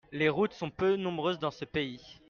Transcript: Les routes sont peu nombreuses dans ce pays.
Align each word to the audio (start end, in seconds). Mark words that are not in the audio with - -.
Les 0.11 0.29
routes 0.29 0.53
sont 0.53 0.71
peu 0.71 0.95
nombreuses 0.95 1.37
dans 1.37 1.51
ce 1.51 1.63
pays. 1.63 2.01